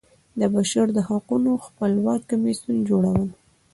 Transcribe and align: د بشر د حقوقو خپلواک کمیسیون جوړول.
د 0.39 0.41
بشر 0.55 0.85
د 0.95 0.99
حقوقو 1.09 1.61
خپلواک 1.65 2.21
کمیسیون 2.31 2.77
جوړول. 2.89 3.27